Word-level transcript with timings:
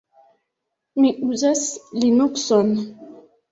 Mi 1.01 1.11
uzas 1.27 1.63
Linukson. 2.01 2.75